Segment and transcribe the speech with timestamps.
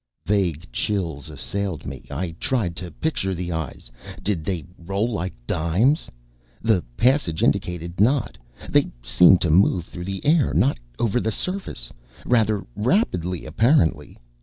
[0.27, 2.03] _Vague chills assailed me.
[2.09, 3.91] I tried to picture the eyes.
[4.23, 6.09] Did they roll like dimes?
[6.59, 8.35] The passage indicated not;
[8.67, 11.91] they seemed to move through the air, not over the surface.
[12.25, 14.17] Rather rapidly, apparently.